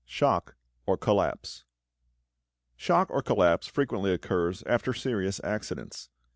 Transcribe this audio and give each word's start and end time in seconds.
Shock 0.03 0.55
or 0.87 0.97
Collapse 0.97 1.63
Shock 2.75 3.11
or 3.11 3.21
collapse 3.21 3.67
frequently 3.67 4.11
occurs 4.11 4.63
after 4.63 4.95
serious 4.95 5.39
accidents. 5.43 6.09